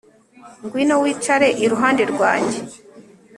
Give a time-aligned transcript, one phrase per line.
[0.63, 2.59] ngwino wicare iruhande rwanjye